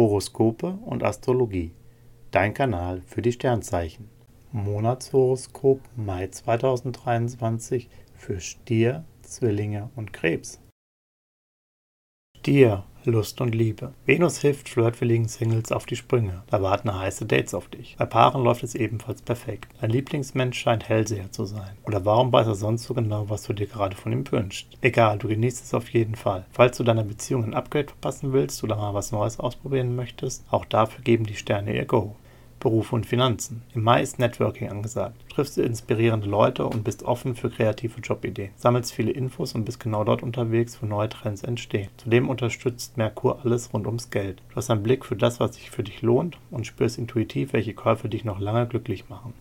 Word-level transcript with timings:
Horoskope 0.00 0.78
und 0.86 1.04
Astrologie. 1.04 1.72
Dein 2.30 2.54
Kanal 2.54 3.02
für 3.02 3.20
die 3.20 3.32
Sternzeichen. 3.32 4.08
Monatshoroskop 4.50 5.82
Mai 5.94 6.28
2023 6.28 7.90
für 8.14 8.40
Stier, 8.40 9.04
Zwillinge 9.20 9.90
und 9.96 10.14
Krebs. 10.14 10.58
Stier, 12.38 12.86
Lust 13.04 13.40
und 13.40 13.54
Liebe. 13.54 13.92
Venus 14.06 14.38
hilft 14.38 14.68
flirtwilligen 14.68 15.28
Singles 15.28 15.72
auf 15.72 15.86
die 15.86 15.96
Sprünge. 15.96 16.42
Da 16.50 16.60
warten 16.62 16.94
heiße 16.94 17.26
Dates 17.26 17.54
auf 17.54 17.68
dich. 17.68 17.96
Bei 17.98 18.06
Paaren 18.06 18.44
läuft 18.44 18.62
es 18.62 18.74
ebenfalls 18.74 19.22
perfekt. 19.22 19.68
Dein 19.80 19.90
Lieblingsmensch 19.90 20.58
scheint 20.58 20.88
Hellseher 20.88 21.32
zu 21.32 21.44
sein. 21.44 21.76
Oder 21.86 22.04
warum 22.04 22.32
weiß 22.32 22.46
er 22.46 22.54
sonst 22.54 22.84
so 22.84 22.94
genau, 22.94 23.28
was 23.30 23.44
du 23.44 23.52
dir 23.52 23.66
gerade 23.66 23.96
von 23.96 24.12
ihm 24.12 24.30
wünschst? 24.30 24.66
Egal, 24.80 25.18
du 25.18 25.28
genießt 25.28 25.64
es 25.64 25.74
auf 25.74 25.88
jeden 25.90 26.14
Fall. 26.14 26.44
Falls 26.50 26.76
du 26.76 26.84
deiner 26.84 27.04
Beziehung 27.04 27.44
ein 27.44 27.54
Upgrade 27.54 27.88
verpassen 27.88 28.32
willst 28.32 28.62
oder 28.64 28.76
mal 28.76 28.94
was 28.94 29.12
Neues 29.12 29.40
ausprobieren 29.40 29.96
möchtest, 29.96 30.44
auch 30.50 30.64
dafür 30.64 31.02
geben 31.02 31.24
die 31.24 31.36
Sterne 31.36 31.74
ihr 31.74 31.86
Go. 31.86 32.16
Berufe 32.60 32.94
und 32.94 33.06
Finanzen. 33.06 33.62
Im 33.74 33.82
Mai 33.82 34.02
ist 34.02 34.18
Networking 34.18 34.68
angesagt. 34.68 35.16
Du 35.28 35.34
triffst 35.34 35.58
inspirierende 35.58 36.28
Leute 36.28 36.66
und 36.66 36.84
bist 36.84 37.02
offen 37.02 37.34
für 37.34 37.50
kreative 37.50 38.00
Jobideen. 38.00 38.50
Sammelst 38.56 38.92
viele 38.92 39.10
Infos 39.10 39.54
und 39.54 39.64
bist 39.64 39.80
genau 39.80 40.04
dort 40.04 40.22
unterwegs, 40.22 40.80
wo 40.80 40.86
neue 40.86 41.08
Trends 41.08 41.42
entstehen. 41.42 41.88
Zudem 41.96 42.28
unterstützt 42.28 42.96
Merkur 42.96 43.40
alles 43.42 43.72
rund 43.72 43.86
ums 43.86 44.10
Geld. 44.10 44.42
Du 44.50 44.56
hast 44.56 44.70
einen 44.70 44.82
Blick 44.82 45.04
für 45.04 45.16
das, 45.16 45.40
was 45.40 45.54
sich 45.56 45.70
für 45.70 45.82
dich 45.82 46.02
lohnt 46.02 46.38
und 46.50 46.66
spürst 46.66 46.98
intuitiv, 46.98 47.52
welche 47.54 47.74
Käufe 47.74 48.08
dich 48.08 48.24
noch 48.24 48.38
lange 48.38 48.66
glücklich 48.66 49.08
machen. 49.08 49.32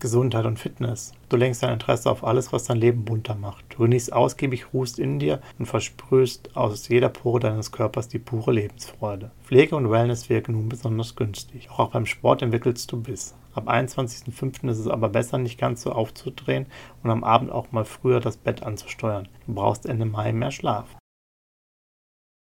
Gesundheit 0.00 0.46
und 0.46 0.58
Fitness. 0.58 1.12
Du 1.28 1.36
lenkst 1.36 1.62
dein 1.62 1.72
Interesse 1.72 2.10
auf 2.10 2.24
alles, 2.24 2.52
was 2.52 2.64
dein 2.64 2.78
Leben 2.78 3.04
bunter 3.04 3.34
macht. 3.34 3.64
Du 3.70 3.82
genießt 3.82 4.12
ausgiebig 4.12 4.72
Ruhst 4.72 4.98
in 4.98 5.18
dir 5.18 5.40
und 5.58 5.66
versprühst 5.66 6.56
aus 6.56 6.88
jeder 6.88 7.08
Pore 7.08 7.40
deines 7.40 7.72
Körpers 7.72 8.08
die 8.08 8.18
pure 8.18 8.52
Lebensfreude. 8.52 9.30
Pflege 9.44 9.76
und 9.76 9.90
Wellness 9.90 10.28
wirken 10.28 10.52
nun 10.52 10.68
besonders 10.68 11.16
günstig. 11.16 11.68
Auch 11.70 11.90
beim 11.90 12.06
Sport 12.06 12.42
entwickelst 12.42 12.90
du 12.92 13.00
Biss. 13.00 13.34
Ab 13.54 13.68
21.05. 13.68 14.70
ist 14.70 14.78
es 14.78 14.88
aber 14.88 15.08
besser, 15.08 15.38
nicht 15.38 15.58
ganz 15.58 15.82
so 15.82 15.92
aufzudrehen 15.92 16.66
und 17.02 17.10
am 17.10 17.24
Abend 17.24 17.50
auch 17.50 17.72
mal 17.72 17.84
früher 17.84 18.20
das 18.20 18.36
Bett 18.36 18.62
anzusteuern. 18.62 19.28
Du 19.46 19.54
brauchst 19.54 19.86
Ende 19.86 20.04
Mai 20.06 20.32
mehr 20.32 20.52
Schlaf. 20.52 20.96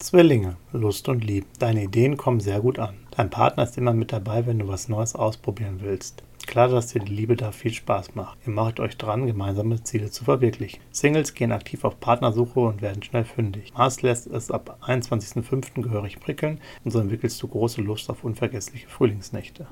Zwillinge, 0.02 0.56
Lust 0.72 1.08
und 1.08 1.24
Liebe. 1.24 1.46
Deine 1.58 1.84
Ideen 1.84 2.16
kommen 2.16 2.40
sehr 2.40 2.60
gut 2.60 2.78
an. 2.78 2.96
Dein 3.12 3.30
Partner 3.30 3.62
ist 3.62 3.78
immer 3.78 3.94
mit 3.94 4.12
dabei, 4.12 4.46
wenn 4.46 4.58
du 4.58 4.68
was 4.68 4.88
Neues 4.88 5.14
ausprobieren 5.14 5.78
willst. 5.80 6.22
Klar, 6.56 6.68
dass 6.68 6.86
dir 6.86 7.00
die 7.00 7.14
Liebe 7.14 7.36
da 7.36 7.52
viel 7.52 7.74
Spaß 7.74 8.14
macht. 8.14 8.38
Ihr 8.46 8.52
macht 8.54 8.80
euch 8.80 8.96
dran, 8.96 9.26
gemeinsame 9.26 9.82
Ziele 9.82 10.10
zu 10.10 10.24
verwirklichen. 10.24 10.80
Singles 10.90 11.34
gehen 11.34 11.52
aktiv 11.52 11.84
auf 11.84 12.00
Partnersuche 12.00 12.60
und 12.60 12.80
werden 12.80 13.02
schnell 13.02 13.26
fündig. 13.26 13.74
Mars 13.74 14.00
lässt 14.00 14.26
es 14.26 14.50
ab 14.50 14.78
21.05. 14.80 15.82
gehörig 15.82 16.18
prickeln 16.18 16.58
und 16.82 16.92
so 16.92 16.98
entwickelst 16.98 17.42
du 17.42 17.48
große 17.48 17.82
Lust 17.82 18.08
auf 18.08 18.24
unvergessliche 18.24 18.88
Frühlingsnächte. 18.88 19.66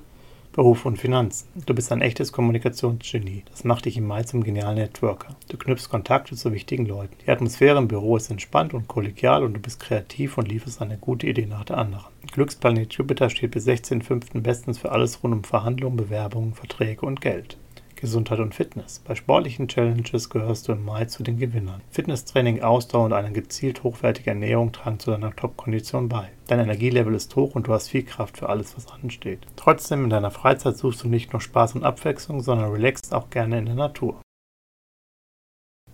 Beruf 0.54 0.86
und 0.86 0.98
Finanzen. 0.98 1.48
Du 1.66 1.74
bist 1.74 1.90
ein 1.90 2.00
echtes 2.00 2.30
Kommunikationsgenie. 2.30 3.42
Das 3.50 3.64
macht 3.64 3.86
dich 3.86 3.96
im 3.96 4.06
Mai 4.06 4.22
zum 4.22 4.44
genialen 4.44 4.76
Networker. 4.76 5.34
Du 5.48 5.56
knüpfst 5.56 5.88
Kontakte 5.88 6.36
zu 6.36 6.52
wichtigen 6.52 6.86
Leuten. 6.86 7.16
Die 7.26 7.30
Atmosphäre 7.30 7.78
im 7.78 7.88
Büro 7.88 8.16
ist 8.16 8.30
entspannt 8.30 8.72
und 8.72 8.86
kollegial 8.86 9.42
und 9.42 9.54
du 9.54 9.60
bist 9.60 9.80
kreativ 9.80 10.38
und 10.38 10.46
lieferst 10.46 10.80
eine 10.80 10.96
gute 10.96 11.26
Idee 11.26 11.46
nach 11.46 11.64
der 11.64 11.78
anderen. 11.78 12.04
Glücksplanet 12.30 12.94
Jupiter 12.94 13.30
steht 13.30 13.50
bis 13.50 13.66
16.05. 13.66 14.42
bestens 14.42 14.78
für 14.78 14.92
alles 14.92 15.24
rund 15.24 15.34
um 15.34 15.42
Verhandlungen, 15.42 15.96
Bewerbungen, 15.96 16.54
Verträge 16.54 17.04
und 17.04 17.20
Geld. 17.20 17.56
Gesundheit 18.04 18.38
und 18.38 18.54
Fitness. 18.54 18.98
Bei 18.98 19.14
sportlichen 19.14 19.66
Challenges 19.66 20.28
gehörst 20.28 20.68
du 20.68 20.72
im 20.72 20.84
Mai 20.84 21.06
zu 21.06 21.22
den 21.22 21.38
Gewinnern. 21.38 21.80
Fitnesstraining, 21.90 22.62
Ausdauer 22.62 23.06
und 23.06 23.14
eine 23.14 23.32
gezielt 23.32 23.82
hochwertige 23.82 24.28
Ernährung 24.28 24.72
tragen 24.72 25.00
zu 25.00 25.10
deiner 25.10 25.34
Top-Kondition 25.34 26.10
bei. 26.10 26.30
Dein 26.46 26.60
Energielevel 26.60 27.14
ist 27.14 27.34
hoch 27.34 27.54
und 27.54 27.66
du 27.66 27.72
hast 27.72 27.88
viel 27.88 28.02
Kraft 28.02 28.36
für 28.36 28.50
alles, 28.50 28.76
was 28.76 28.88
ansteht. 28.88 29.46
Trotzdem, 29.56 30.04
in 30.04 30.10
deiner 30.10 30.30
Freizeit 30.30 30.76
suchst 30.76 31.02
du 31.02 31.08
nicht 31.08 31.32
nur 31.32 31.40
Spaß 31.40 31.76
und 31.76 31.84
Abwechslung, 31.84 32.42
sondern 32.42 32.70
relaxst 32.70 33.14
auch 33.14 33.30
gerne 33.30 33.58
in 33.58 33.64
der 33.64 33.74
Natur. 33.74 34.20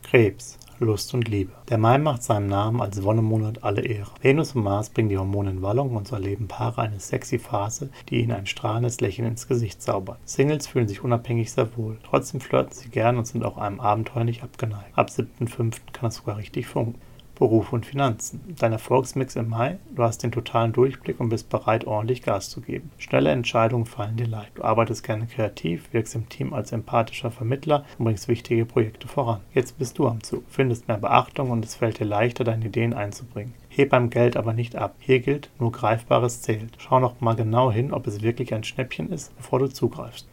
Krebs. 0.03 0.59
Lust 0.81 1.13
und 1.13 1.29
Liebe. 1.29 1.53
Der 1.69 1.77
Mai 1.77 1.99
macht 1.99 2.23
seinem 2.23 2.47
Namen 2.47 2.81
als 2.81 3.03
Wonnemonat 3.03 3.63
alle 3.63 3.83
Ehre. 3.83 4.11
Venus 4.23 4.55
und 4.55 4.65
Mars 4.65 4.89
bringen 4.89 5.11
die 5.11 5.19
Hormone 5.19 5.51
in 5.51 5.63
Wallung 5.63 5.95
und 5.95 6.09
so 6.09 6.17
erleben 6.17 6.49
Paare 6.49 6.83
eine 6.83 6.99
sexy 6.99 7.39
Phase, 7.39 7.91
die 8.09 8.21
ihnen 8.21 8.33
ein 8.33 8.47
strahlendes 8.47 9.01
Lächeln 9.01 9.29
ins 9.29 9.47
Gesicht 9.47 9.83
zaubert. 9.83 10.19
Singles 10.25 10.67
fühlen 10.67 10.89
sich 10.89 11.05
unabhängig 11.05 11.53
sehr 11.53 11.77
wohl. 11.77 11.99
Trotzdem 12.03 12.41
flirten 12.41 12.73
sie 12.73 12.89
gern 12.89 13.19
und 13.19 13.27
sind 13.27 13.45
auch 13.45 13.59
einem 13.59 13.81
Abenteuer 13.81 14.25
nicht 14.25 14.43
abgeneigt. 14.43 14.97
Ab 14.97 15.11
7.5. 15.11 15.77
kann 15.93 16.09
es 16.09 16.17
sogar 16.17 16.39
richtig 16.39 16.67
funken. 16.67 16.99
Beruf 17.41 17.73
und 17.73 17.87
Finanzen. 17.87 18.55
Dein 18.59 18.73
Erfolgsmix 18.73 19.35
im 19.35 19.49
Mai, 19.49 19.79
du 19.97 20.03
hast 20.03 20.23
den 20.23 20.31
totalen 20.31 20.75
Durchblick 20.75 21.19
und 21.19 21.31
bist 21.31 21.49
bereit, 21.49 21.87
ordentlich 21.87 22.21
Gas 22.21 22.51
zu 22.51 22.61
geben. 22.61 22.91
Schnelle 22.99 23.31
Entscheidungen 23.31 23.87
fallen 23.87 24.19
dir 24.19 24.27
leicht. 24.27 24.59
Du 24.59 24.63
arbeitest 24.63 25.05
gerne 25.05 25.27
kreativ, 25.27 25.91
wirkst 25.95 26.15
im 26.15 26.29
Team 26.29 26.53
als 26.53 26.71
empathischer 26.71 27.31
Vermittler 27.31 27.87
und 27.97 28.05
bringst 28.05 28.29
wichtige 28.29 28.67
Projekte 28.67 29.09
voran. 29.09 29.41
Jetzt 29.55 29.79
bist 29.79 29.99
du 29.99 30.07
am 30.07 30.23
Zug, 30.23 30.45
findest 30.51 30.87
mehr 30.87 30.99
Beachtung 30.99 31.51
und 31.51 31.65
es 31.65 31.77
fällt 31.77 31.99
dir 31.99 32.05
leichter, 32.05 32.45
deine 32.45 32.67
Ideen 32.67 32.93
einzubringen. 32.93 33.55
Heb 33.71 33.89
beim 33.89 34.11
Geld 34.11 34.37
aber 34.37 34.53
nicht 34.53 34.77
ab. 34.77 34.97
Hier 34.99 35.21
gilt, 35.21 35.49
nur 35.59 35.73
Greifbares 35.73 36.43
zählt. 36.43 36.75
Schau 36.77 37.01
noch 37.01 37.23
mal 37.23 37.37
genau 37.37 37.73
hin, 37.73 37.95
ob 37.95 38.07
es 38.07 38.21
wirklich 38.21 38.53
ein 38.53 38.65
Schnäppchen 38.65 39.11
ist, 39.11 39.35
bevor 39.39 39.61
du 39.61 39.69
zugreifst. 39.69 40.29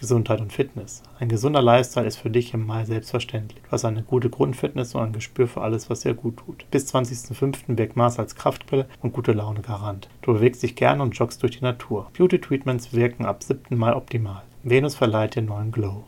Gesundheit 0.00 0.40
und 0.40 0.52
Fitness. 0.52 1.02
Ein 1.18 1.28
gesunder 1.28 1.60
Lifestyle 1.60 2.06
ist 2.06 2.16
für 2.16 2.30
dich 2.30 2.54
im 2.54 2.66
Mai 2.66 2.86
selbstverständlich. 2.86 3.62
Du 3.62 3.70
hast 3.70 3.84
eine 3.84 4.02
gute 4.02 4.30
Grundfitness 4.30 4.94
und 4.94 5.02
ein 5.02 5.12
Gespür 5.12 5.46
für 5.46 5.60
alles, 5.60 5.90
was 5.90 6.00
dir 6.00 6.14
gut 6.14 6.38
tut. 6.38 6.64
Bis 6.70 6.92
20.05. 6.92 7.76
wirkt 7.76 7.96
Mars 7.96 8.18
als 8.18 8.34
Kraftquelle 8.34 8.86
und 9.02 9.12
gute 9.12 9.32
Laune 9.32 9.60
Garant. 9.60 10.08
Du 10.22 10.32
bewegst 10.32 10.62
dich 10.62 10.74
gerne 10.74 11.02
und 11.02 11.12
joggst 11.12 11.42
durch 11.42 11.58
die 11.58 11.64
Natur. 11.64 12.10
Beauty-Treatments 12.16 12.94
wirken 12.94 13.26
ab 13.26 13.42
7. 13.42 13.76
Mai 13.76 13.94
optimal. 13.94 14.42
Venus 14.62 14.94
verleiht 14.94 15.36
dir 15.36 15.42
neuen 15.42 15.70
Glow. 15.70 16.04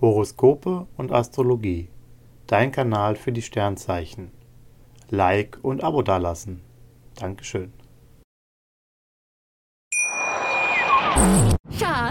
Horoskope 0.00 0.86
und 0.96 1.12
Astrologie. 1.12 1.88
Dein 2.46 2.72
Kanal 2.72 3.16
für 3.16 3.32
die 3.32 3.42
Sternzeichen. 3.42 4.30
Like 5.10 5.58
und 5.62 5.84
Abo 5.84 6.00
dalassen. 6.02 6.62
Dankeschön. 7.16 7.72